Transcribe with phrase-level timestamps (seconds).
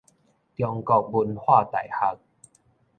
[0.03, 0.05] 中國
[1.09, 2.17] 文化大學